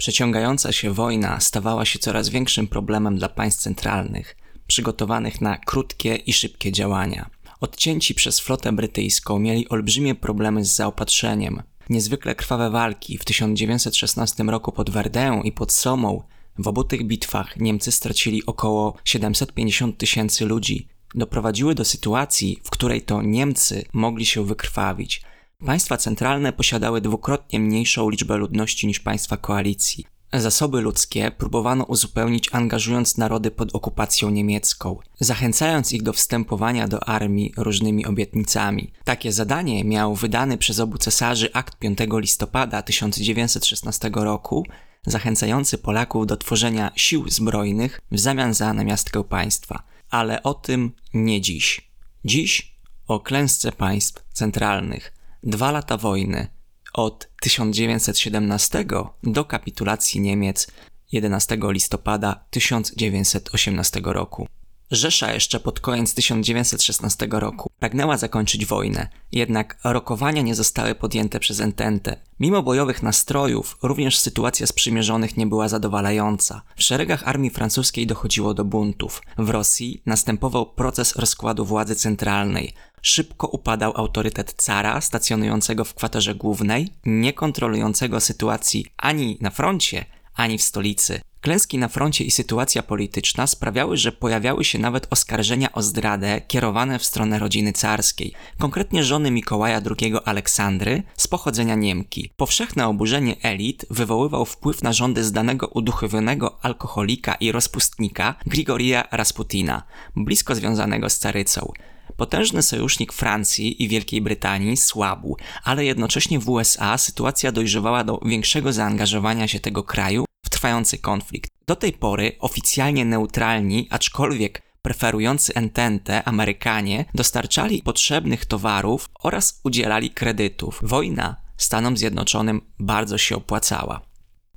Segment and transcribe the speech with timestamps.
[0.00, 4.36] Przeciągająca się wojna stawała się coraz większym problemem dla państw centralnych,
[4.66, 7.30] przygotowanych na krótkie i szybkie działania.
[7.60, 11.62] Odcięci przez flotę brytyjską mieli olbrzymie problemy z zaopatrzeniem.
[11.90, 16.22] Niezwykle krwawe walki w 1916 roku pod Verdun i pod Somą.
[16.58, 20.88] W obu tych bitwach Niemcy stracili około 750 tysięcy ludzi.
[21.14, 25.22] Doprowadziły do sytuacji, w której to Niemcy mogli się wykrwawić.
[25.66, 30.06] Państwa centralne posiadały dwukrotnie mniejszą liczbę ludności niż państwa koalicji.
[30.32, 37.52] Zasoby ludzkie próbowano uzupełnić angażując narody pod okupacją niemiecką, zachęcając ich do wstępowania do armii
[37.56, 38.92] różnymi obietnicami.
[39.04, 44.66] Takie zadanie miał wydany przez obu cesarzy akt 5 listopada 1916 roku,
[45.06, 49.82] zachęcający Polaków do tworzenia sił zbrojnych w zamian za namiastkę państwa.
[50.10, 51.90] Ale o tym nie dziś.
[52.24, 55.19] Dziś o klęsce państw centralnych.
[55.42, 56.46] Dwa lata wojny–
[56.92, 58.84] od 1917
[59.22, 60.66] do kapitulacji Niemiec
[61.12, 64.46] 11 listopada 1918 roku.
[64.90, 71.60] Rzesza jeszcze pod koniec 1916 roku pragnęła zakończyć wojnę, jednak rokowania nie zostały podjęte przez
[71.60, 72.16] Entente.
[72.40, 76.62] Mimo bojowych nastrojów, również sytuacja sprzymierzonych nie była zadowalająca.
[76.76, 79.22] W szeregach armii francuskiej dochodziło do buntów.
[79.38, 82.72] W Rosji następował proces rozkładu władzy centralnej.
[83.02, 90.04] Szybko upadał autorytet cara stacjonującego w kwaterze głównej, nie kontrolującego sytuacji ani na froncie,
[90.34, 91.20] ani w stolicy.
[91.40, 96.98] Klęski na froncie i sytuacja polityczna sprawiały, że pojawiały się nawet oskarżenia o zdradę kierowane
[96.98, 102.30] w stronę rodziny carskiej, konkretnie żony Mikołaja II Aleksandry z pochodzenia Niemki.
[102.36, 109.82] Powszechne oburzenie elit wywoływał wpływ na rządy zdanego uduchowionego alkoholika i rozpustnika Grigoria Rasputina,
[110.16, 111.72] blisko związanego z carycą.
[112.16, 118.72] Potężny sojusznik Francji i Wielkiej Brytanii słabł, ale jednocześnie w USA sytuacja dojrzewała do większego
[118.72, 121.50] zaangażowania się tego kraju w trwający konflikt.
[121.66, 130.80] Do tej pory oficjalnie neutralni, aczkolwiek preferujący Entente Amerykanie dostarczali potrzebnych towarów oraz udzielali kredytów.
[130.82, 134.00] Wojna Stanom Zjednoczonym bardzo się opłacała.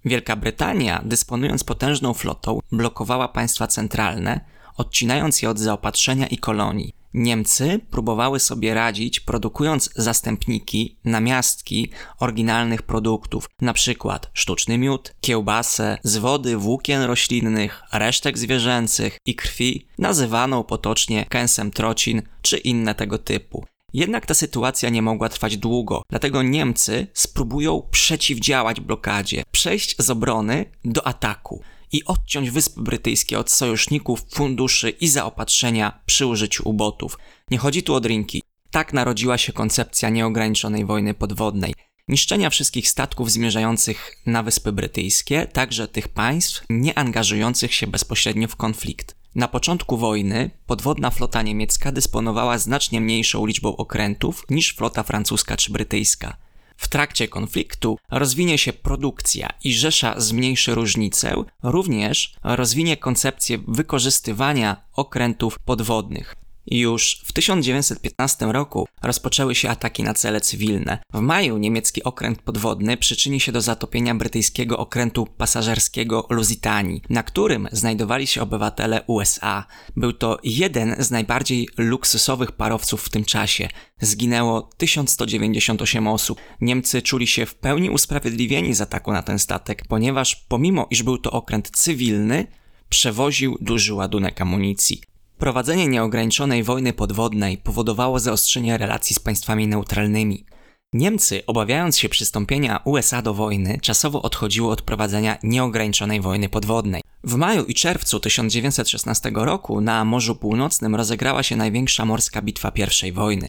[0.06, 6.94] Wielka Brytania, dysponując potężną flotą, blokowała państwa centralne, odcinając je od zaopatrzenia i kolonii.
[7.13, 11.89] Niemcy próbowały sobie radzić produkując zastępniki, namiastki
[12.19, 20.63] oryginalnych produktów, przykład sztuczny miód, kiełbasę z wody włókien roślinnych, resztek zwierzęcych i krwi, nazywaną
[20.63, 23.66] potocznie kęsem trocin czy inne tego typu.
[23.94, 30.66] Jednak ta sytuacja nie mogła trwać długo, dlatego Niemcy spróbują przeciwdziałać blokadzie, przejść z obrony
[30.85, 31.63] do ataku
[31.94, 37.18] i odciąć Wyspy Brytyjskie od sojuszników, funduszy i zaopatrzenia przy użyciu ubotów.
[37.52, 38.44] Nie chodzi tu o drinki.
[38.72, 41.74] Tak narodziła się koncepcja nieograniczonej wojny podwodnej.
[42.08, 48.56] Niszczenia wszystkich statków zmierzających na Wyspy Brytyjskie, także tych państw nie angażujących się bezpośrednio w
[48.56, 49.16] konflikt.
[49.36, 55.72] Na początku wojny podwodna flota niemiecka dysponowała znacznie mniejszą liczbą okrętów niż flota francuska czy
[55.72, 56.38] brytyjska.
[56.78, 65.59] W trakcie konfliktu rozwinie się produkcja i Rzesza zmniejszy różnicę, również rozwinie koncepcję wykorzystywania okrętów
[65.59, 66.43] podwodnych.
[66.66, 70.97] Już w 1915 roku rozpoczęły się ataki na cele cywilne.
[71.13, 77.68] W maju niemiecki okręt podwodny przyczyni się do zatopienia brytyjskiego okrętu pasażerskiego Lusitanii, na którym
[77.72, 79.66] znajdowali się obywatele USA.
[79.96, 83.69] Był to jeden z najbardziej luksusowych parowców w tym czasie.
[84.02, 86.41] Zginęło 1198 osób.
[86.62, 91.18] Niemcy czuli się w pełni usprawiedliwieni z ataku na ten statek, ponieważ pomimo iż był
[91.18, 92.47] to okręt cywilny,
[92.90, 95.12] przewoził duży ładunek amunicji.
[95.44, 100.46] Prowadzenie nieograniczonej wojny podwodnej powodowało zaostrzenie relacji z państwami neutralnymi.
[100.94, 107.02] Niemcy, obawiając się przystąpienia USA do wojny, czasowo odchodziły od prowadzenia nieograniczonej wojny podwodnej.
[107.24, 112.72] W maju i czerwcu 1916 roku na Morzu Północnym rozegrała się największa morska bitwa
[113.08, 113.48] I wojny.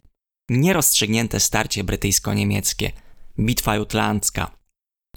[0.49, 2.91] Nierozstrzygnięte starcie brytyjsko-niemieckie,
[3.39, 4.51] bitwa jutlandzka.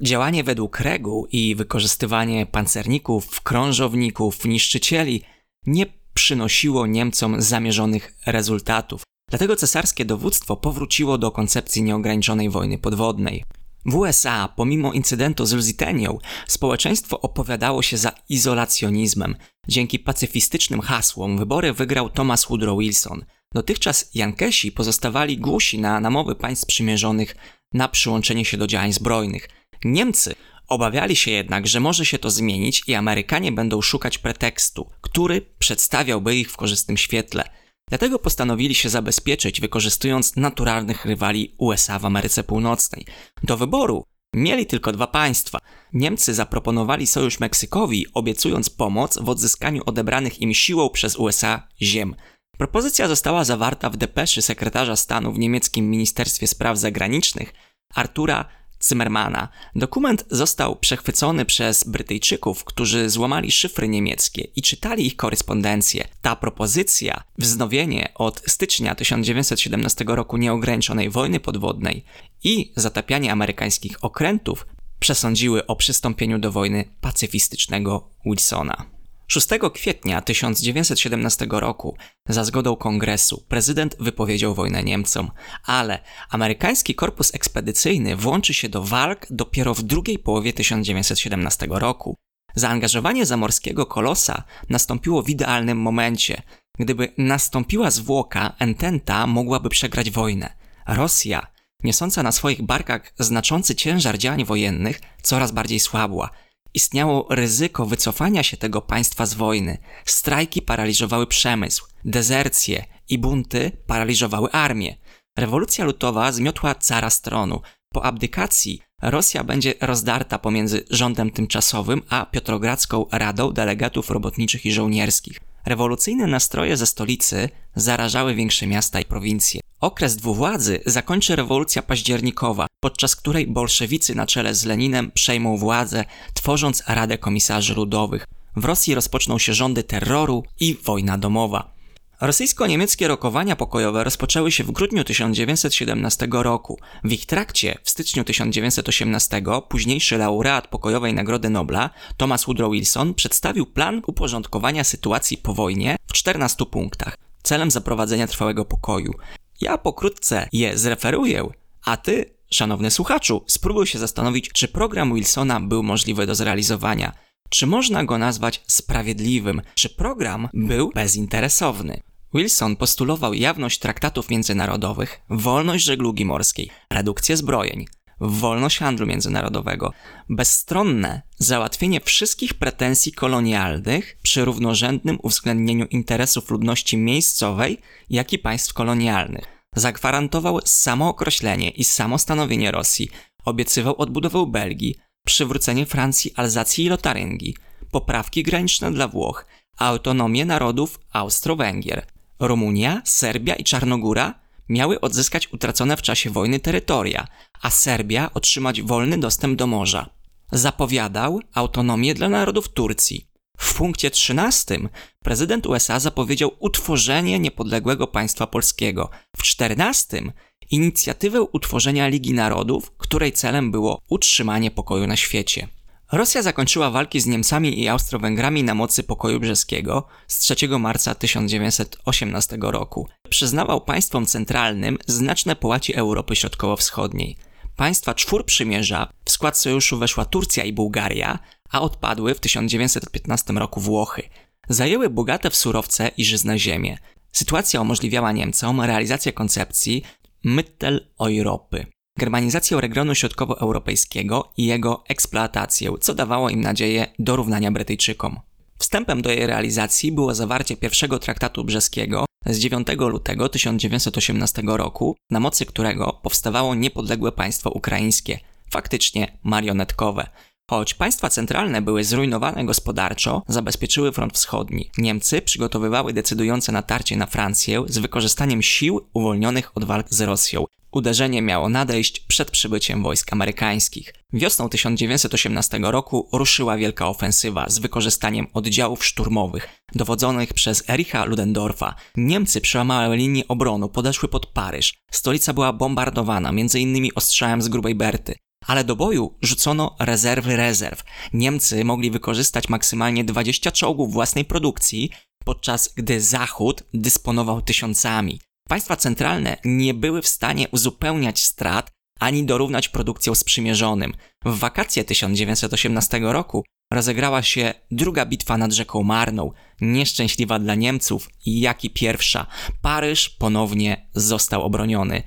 [0.02, 5.22] Działanie według reguł i wykorzystywanie pancerników, krążowników, niszczycieli
[5.66, 9.02] nie przynosiło Niemcom zamierzonych rezultatów.
[9.30, 13.44] Dlatego cesarskie dowództwo powróciło do koncepcji nieograniczonej wojny podwodnej.
[13.86, 19.36] W USA, pomimo incydentu z Lusitanią, społeczeństwo opowiadało się za izolacjonizmem.
[19.68, 23.24] Dzięki pacyfistycznym hasłom wybory wygrał Thomas Woodrow Wilson.
[23.54, 27.36] Dotychczas Jankesi pozostawali głusi na namowy państw przymierzonych
[27.74, 29.48] na przyłączenie się do działań zbrojnych.
[29.84, 30.34] Niemcy
[30.68, 36.36] Obawiali się jednak, że może się to zmienić i Amerykanie będą szukać pretekstu, który przedstawiałby
[36.36, 37.44] ich w korzystnym świetle.
[37.88, 43.06] Dlatego postanowili się zabezpieczyć, wykorzystując naturalnych rywali USA w Ameryce Północnej.
[43.42, 44.04] Do wyboru
[44.34, 45.58] Mieli tylko dwa państwa.
[45.92, 52.14] Niemcy zaproponowali sojusz Meksykowi, obiecując pomoc w odzyskaniu odebranych im siłą przez USA ziem.
[52.58, 57.54] Propozycja została zawarta w depeszy sekretarza stanu w niemieckim Ministerstwie Spraw Zagranicznych
[57.94, 58.44] Artura
[58.84, 59.48] Zimmermana.
[59.74, 66.08] Dokument został przechwycony przez Brytyjczyków, którzy złamali szyfry niemieckie i czytali ich korespondencję.
[66.22, 72.04] Ta propozycja, wznowienie od stycznia 1917 roku nieograniczonej wojny podwodnej
[72.44, 74.66] i zatapianie amerykańskich okrętów
[74.98, 78.97] przesądziły o przystąpieniu do wojny pacyfistycznego Wilsona.
[79.30, 81.96] 6 kwietnia 1917 roku,
[82.28, 85.30] za zgodą kongresu, prezydent wypowiedział wojnę Niemcom,
[85.64, 85.98] ale
[86.30, 92.16] amerykański korpus ekspedycyjny włączy się do walk dopiero w drugiej połowie 1917 roku.
[92.54, 96.42] Zaangażowanie zamorskiego kolosa nastąpiło w idealnym momencie.
[96.78, 100.52] Gdyby nastąpiła zwłoka, Ententa mogłaby przegrać wojnę.
[100.86, 101.46] Rosja,
[101.84, 106.30] niosąca na swoich barkach znaczący ciężar działań wojennych, coraz bardziej słabła–
[106.78, 109.78] Istniało ryzyko wycofania się tego państwa z wojny.
[110.04, 114.96] Strajki paraliżowały przemysł, dezercje i bunty paraliżowały armię.
[115.38, 117.60] Rewolucja lutowa zmiotła cara stronu.
[117.94, 125.40] Po abdykacji Rosja będzie rozdarta pomiędzy rządem tymczasowym a Piotrogradzką Radą Delegatów Robotniczych i Żołnierskich.
[125.66, 129.60] Rewolucyjne nastroje ze stolicy zarażały większe miasta i prowincje.
[129.80, 136.04] Okres dwuwładzy zakończy rewolucja październikowa, podczas której bolszewicy na czele z Leninem przejmą władzę,
[136.34, 138.26] tworząc Radę Komisarzy Ludowych.
[138.56, 141.78] W Rosji rozpoczną się rządy terroru i wojna domowa.
[142.20, 146.78] Rosyjsko-niemieckie rokowania pokojowe rozpoczęły się w grudniu 1917 roku.
[147.04, 153.66] W ich trakcie w styczniu 1918 późniejszy laureat pokojowej Nagrody Nobla Thomas Woodrow Wilson przedstawił
[153.66, 159.12] plan uporządkowania sytuacji po wojnie w 14 punktach celem zaprowadzenia trwałego pokoju.
[159.60, 161.46] Ja pokrótce je zreferuję,
[161.84, 167.12] a ty, szanowny słuchaczu, spróbuj się zastanowić, czy program Wilsona był możliwy do zrealizowania.
[167.50, 169.62] Czy można go nazwać sprawiedliwym?
[169.74, 172.02] Czy program był bezinteresowny?
[172.34, 177.86] Wilson postulował jawność traktatów międzynarodowych, wolność żeglugi morskiej, redukcję zbrojeń,
[178.20, 179.92] wolność handlu międzynarodowego,
[180.28, 187.80] bezstronne załatwienie wszystkich pretensji kolonialnych przy równorzędnym uwzględnieniu interesów ludności miejscowej,
[188.10, 189.57] jak i państw kolonialnych.
[189.78, 193.10] Zagwarantował samookreślenie i samostanowienie Rosji,
[193.44, 194.94] obiecywał odbudowę Belgii,
[195.26, 197.56] przywrócenie Francji, Alzacji i Lotaryngii,
[197.90, 199.46] poprawki graniczne dla Włoch,
[199.78, 202.06] autonomię narodów Austro-Węgier.
[202.40, 204.34] Rumunia, Serbia i Czarnogóra
[204.68, 207.26] miały odzyskać utracone w czasie wojny terytoria,
[207.62, 210.10] a Serbia otrzymać wolny dostęp do morza.
[210.52, 213.27] Zapowiadał autonomię dla narodów Turcji.
[213.58, 214.78] W punkcie 13
[215.24, 219.10] prezydent USA zapowiedział utworzenie niepodległego państwa polskiego.
[219.36, 220.22] W 14
[220.70, 225.68] inicjatywę utworzenia Ligi Narodów, której celem było utrzymanie pokoju na świecie.
[226.12, 232.58] Rosja zakończyła walki z Niemcami i Austro-Węgrami na mocy pokoju brzeskiego z 3 marca 1918
[232.60, 233.08] roku.
[233.28, 237.47] Przyznawał państwom centralnym znaczne połaci Europy Środkowo-Wschodniej.
[237.78, 241.38] Państwa czwór przymierza w skład sojuszu weszła Turcja i Bułgaria,
[241.70, 244.22] a odpadły w 1915 roku Włochy.
[244.68, 246.98] Zajęły bogate w surowce i żyzne ziemię.
[247.32, 250.02] Sytuacja umożliwiała Niemcom realizację koncepcji
[250.44, 251.86] Mitteleuropy
[252.18, 258.40] germanizację regionu środkowoeuropejskiego i jego eksploatację, co dawało im nadzieję dorównania Brytyjczykom.
[258.78, 265.40] Wstępem do jej realizacji było zawarcie pierwszego traktatu brzeskiego z 9 lutego 1918 roku, na
[265.40, 268.38] mocy którego powstawało niepodległe państwo ukraińskie,
[268.70, 270.26] faktycznie marionetkowe.
[270.70, 274.90] Choć państwa centralne były zrujnowane gospodarczo, zabezpieczyły front wschodni.
[274.98, 281.42] Niemcy przygotowywały decydujące natarcie na Francję z wykorzystaniem sił uwolnionych od walk z Rosją, Uderzenie
[281.42, 284.14] miało nadejść przed przybyciem wojsk amerykańskich.
[284.32, 291.94] Wiosną 1918 roku ruszyła wielka ofensywa z wykorzystaniem oddziałów szturmowych dowodzonych przez Ericha Ludendorfa.
[292.16, 294.94] Niemcy przełamały linię obronu, podeszły pod Paryż.
[295.10, 297.08] Stolica była bombardowana, m.in.
[297.14, 298.34] ostrzałem z grubej Berty.
[298.68, 301.04] Ale do boju rzucono rezerwy rezerw.
[301.32, 305.10] Niemcy mogli wykorzystać maksymalnie 20 czołgów własnej produkcji,
[305.44, 308.40] podczas gdy Zachód dysponował tysiącami.
[308.68, 314.12] Państwa centralne nie były w stanie uzupełniać strat ani dorównać produkcją sprzymierzonym.
[314.44, 321.84] W wakacje 1918 roku rozegrała się druga bitwa nad rzeką Marną, nieszczęśliwa dla Niemców jak
[321.84, 322.46] i pierwsza.
[322.82, 325.22] Paryż ponownie został obroniony.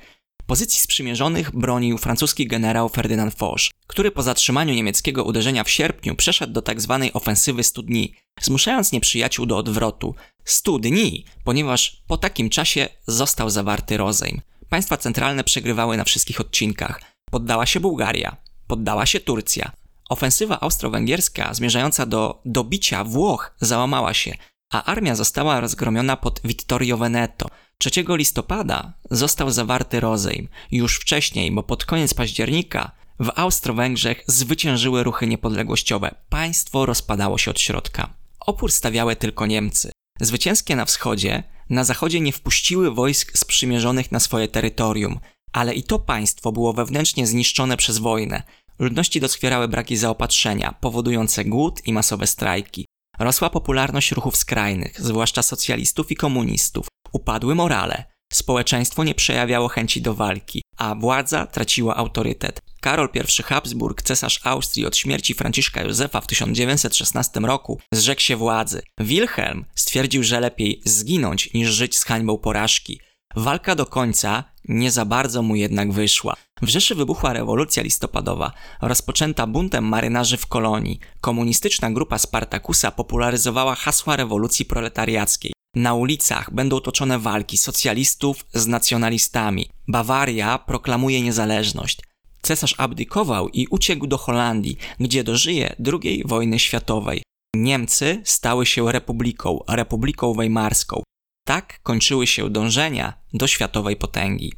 [0.51, 6.53] Pozycji sprzymierzonych bronił francuski generał Ferdynand Foch, który po zatrzymaniu niemieckiego uderzenia w sierpniu przeszedł
[6.53, 6.99] do tzw.
[7.03, 10.15] Tak ofensywy 100 dni, zmuszając nieprzyjaciół do odwrotu.
[10.45, 14.41] 100 dni, ponieważ po takim czasie został zawarty rozejm.
[14.69, 17.01] Państwa centralne przegrywały na wszystkich odcinkach.
[17.29, 19.71] Poddała się Bułgaria, poddała się Turcja.
[20.09, 24.33] Ofensywa austro-węgierska zmierzająca do dobicia Włoch załamała się,
[24.71, 27.49] a armia została rozgromiona pod Vittorio Veneto.
[27.81, 30.47] 3 listopada został zawarty rozejm.
[30.71, 36.15] Już wcześniej, bo pod koniec października w Austro-Węgrzech zwyciężyły ruchy niepodległościowe.
[36.29, 38.13] Państwo rozpadało się od środka.
[38.39, 39.91] Opór stawiały tylko Niemcy.
[40.19, 45.19] Zwycięskie na wschodzie, na zachodzie nie wpuściły wojsk sprzymierzonych na swoje terytorium,
[45.53, 48.43] ale i to państwo było wewnętrznie zniszczone przez wojnę.
[48.79, 52.85] Ludności doskwierały braki zaopatrzenia, powodujące głód i masowe strajki.
[53.19, 56.87] Rosła popularność ruchów skrajnych, zwłaszcza socjalistów i komunistów.
[57.13, 58.03] Upadły morale.
[58.33, 62.59] Społeczeństwo nie przejawiało chęci do walki, a władza traciła autorytet.
[62.81, 68.81] Karol I Habsburg, cesarz Austrii od śmierci Franciszka Józefa w 1916 roku, zrzekł się władzy.
[68.99, 72.99] Wilhelm stwierdził, że lepiej zginąć niż żyć z hańbą porażki.
[73.35, 76.35] Walka do końca nie za bardzo mu jednak wyszła.
[76.61, 78.51] W Rzeszy wybuchła rewolucja listopadowa,
[78.81, 80.99] rozpoczęta buntem marynarzy w kolonii.
[81.21, 85.53] Komunistyczna grupa Spartakusa popularyzowała hasła rewolucji proletariackiej.
[85.75, 89.69] Na ulicach będą toczone walki socjalistów z nacjonalistami.
[89.87, 91.99] Bawaria proklamuje niezależność.
[92.41, 97.23] Cesarz abdykował i uciekł do Holandii, gdzie dożyje II wojny światowej.
[97.55, 101.03] Niemcy stały się republiką, Republiką Weimarską.
[101.45, 104.53] Tak kończyły się dążenia do światowej potęgi.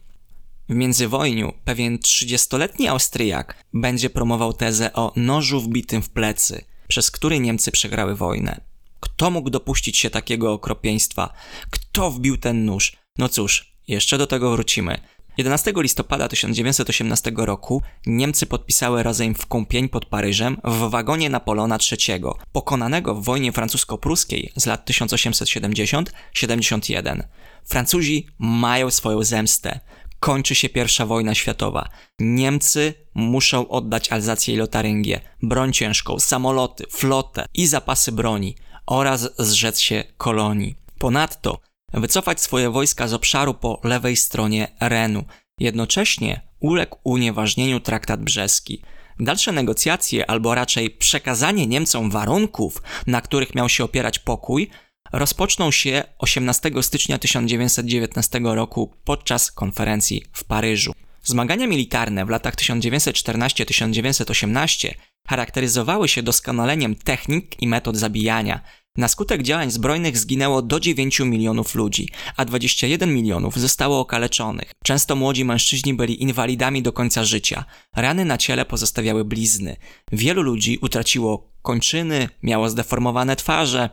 [0.69, 7.39] W międzywojniu pewien 30-letni Austriak będzie promował tezę o nożu wbitym w plecy, przez który
[7.39, 8.72] Niemcy przegrały wojnę.
[9.03, 11.33] Kto mógł dopuścić się takiego okropieństwa?
[11.69, 12.93] Kto wbił ten nóż?
[13.17, 14.97] No cóż, jeszcze do tego wrócimy.
[15.37, 22.21] 11 listopada 1918 roku Niemcy podpisały rozejm w Kąpień pod Paryżem w wagonie Napoleona III,
[22.51, 27.23] pokonanego w wojnie francusko-pruskiej z lat 1870-71.
[27.65, 29.79] Francuzi mają swoją zemstę.
[30.19, 31.89] Kończy się pierwsza wojna światowa.
[32.19, 39.79] Niemcy muszą oddać Alzację i Lotaryngię, broń ciężką, samoloty, flotę i zapasy broni oraz zrzec
[39.79, 40.75] się kolonii.
[40.99, 41.59] Ponadto
[41.93, 45.23] wycofać swoje wojska z obszaru po lewej stronie Renu.
[45.59, 48.81] Jednocześnie uległ unieważnieniu traktat brzeski.
[49.19, 54.69] Dalsze negocjacje, albo raczej przekazanie Niemcom warunków, na których miał się opierać pokój,
[55.13, 60.93] rozpoczną się 18 stycznia 1919 roku podczas konferencji w Paryżu.
[61.23, 64.93] Zmagania militarne w latach 1914-1918
[65.27, 68.61] charakteryzowały się doskonaleniem technik i metod zabijania.
[68.97, 74.71] Na skutek działań zbrojnych zginęło do 9 milionów ludzi, a 21 milionów zostało okaleczonych.
[74.83, 77.65] Często młodzi mężczyźni byli inwalidami do końca życia.
[77.95, 79.75] Rany na ciele pozostawiały blizny.
[80.11, 83.89] Wielu ludzi utraciło kończyny, miało zdeformowane twarze.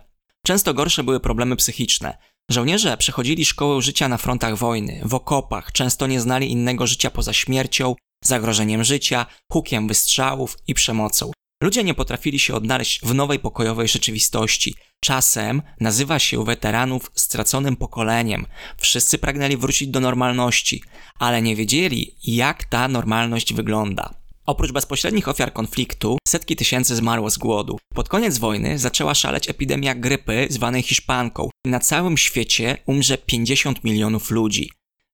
[0.47, 2.19] Często gorsze były problemy psychiczne.
[2.51, 7.33] Żołnierze przechodzili szkołę życia na frontach wojny, w okopach, często nie znali innego życia poza
[7.33, 11.33] śmiercią, zagrożeniem życia, hukiem wystrzałów i przemocą.
[11.63, 14.75] Ludzie nie potrafili się odnaleźć w nowej pokojowej rzeczywistości.
[15.01, 18.47] Czasem nazywa się weteranów straconym pokoleniem.
[18.79, 20.83] Wszyscy pragnęli wrócić do normalności,
[21.19, 24.15] ale nie wiedzieli, jak ta normalność wygląda.
[24.47, 27.79] Oprócz bezpośrednich ofiar konfliktu, setki tysięcy zmarło z głodu.
[27.95, 31.51] Pod koniec wojny zaczęła szaleć epidemia grypy zwanej hiszpanką.
[31.67, 34.71] Na całym świecie umrze 50 milionów ludzi.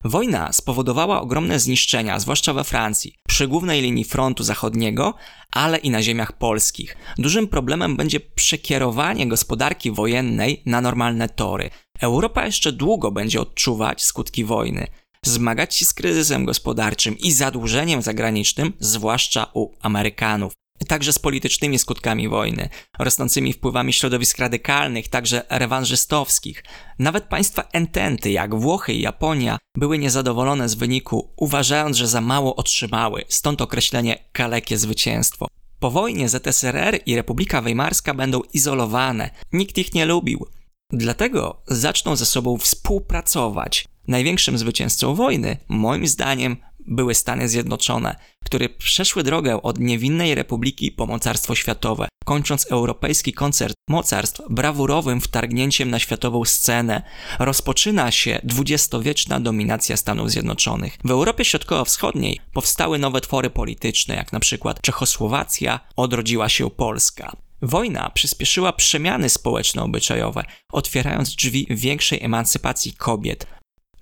[0.09, 5.15] Wojna spowodowała ogromne zniszczenia, zwłaszcza we Francji, przy głównej linii frontu zachodniego,
[5.53, 6.97] ale i na ziemiach polskich.
[7.19, 11.71] Dużym problemem będzie przekierowanie gospodarki wojennej na normalne tory.
[12.01, 14.87] Europa jeszcze długo będzie odczuwać skutki wojny
[15.23, 20.66] zmagać się z kryzysem gospodarczym i zadłużeniem zagranicznym, zwłaszcza u Amerykanów.
[20.89, 22.69] Także z politycznymi skutkami wojny,
[22.99, 26.65] rosnącymi wpływami środowisk radykalnych, także rewanżystowskich.
[26.99, 32.57] Nawet państwa ententy, jak Włochy i Japonia, były niezadowolone z wyniku, uważając, że za mało
[32.57, 35.47] otrzymały, stąd określenie kalekie zwycięstwo.
[35.81, 40.47] Po wojnie ZSRR i Republika Weimarska będą izolowane, nikt ich nie lubił.
[40.93, 43.89] Dlatego zaczną ze sobą współpracować.
[44.09, 46.57] Największym zwycięzcą wojny, moim zdaniem,
[46.87, 53.75] były Stany Zjednoczone, które przeszły drogę od niewinnej republiki po mocarstwo światowe, kończąc europejski koncert
[53.89, 57.03] mocarstw brawurowym wtargnięciem na światową scenę.
[57.39, 60.99] Rozpoczyna się dwudziestowieczna dominacja Stanów Zjednoczonych.
[61.05, 67.37] W Europie Środkowo-Wschodniej powstały nowe twory polityczne, jak na przykład Czechosłowacja, odrodziła się Polska.
[67.63, 73.47] Wojna przyspieszyła przemiany społeczno-obyczajowe, otwierając drzwi większej emancypacji kobiet,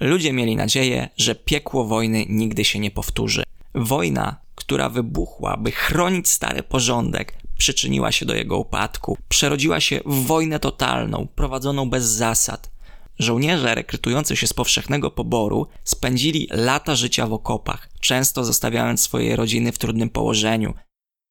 [0.00, 3.42] Ludzie mieli nadzieję, że piekło wojny nigdy się nie powtórzy.
[3.74, 9.18] Wojna, która wybuchła, by chronić stary porządek, przyczyniła się do jego upadku.
[9.28, 12.70] Przerodziła się w wojnę totalną, prowadzoną bez zasad.
[13.18, 19.72] Żołnierze rekrutujący się z powszechnego poboru spędzili lata życia w okopach, często zostawiając swoje rodziny
[19.72, 20.74] w trudnym położeniu.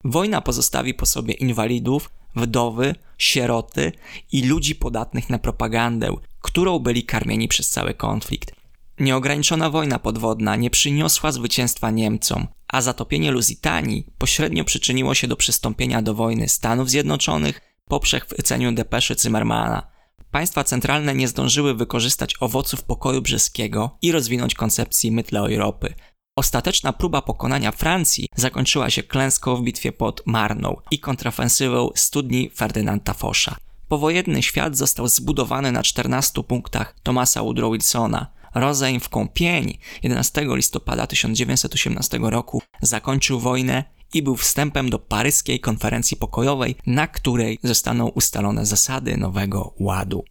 [0.04, 3.92] Wojna pozostawi po sobie inwalidów, wdowy, sieroty
[4.32, 8.52] i ludzi podatnych na propagandę, którą byli karmieni przez cały konflikt.
[9.00, 16.02] Nieograniczona wojna podwodna nie przyniosła zwycięstwa Niemcom, a zatopienie Lusitanii pośrednio przyczyniło się do przystąpienia
[16.02, 19.88] do wojny Stanów Zjednoczonych po przechwyceniu depeszy Zimmermana.
[20.32, 25.94] Państwa centralne nie zdążyły wykorzystać owoców pokoju brzeskiego i rozwinąć koncepcji mytle Europy.
[26.36, 33.14] Ostateczna próba pokonania Francji zakończyła się klęską w bitwie pod Marną i kontrafensywą studni Ferdynanda
[33.14, 33.56] Fosza.
[33.88, 38.28] Powojenny świat został zbudowany na 14 punktach Thomasa Woodrow Wilsona.
[38.56, 46.18] Rozejm w Kąpień 11 listopada 1918 roku zakończył wojnę i był wstępem do paryskiej konferencji
[46.18, 50.24] pokojowej, na której zostaną ustalone zasady nowego ładu.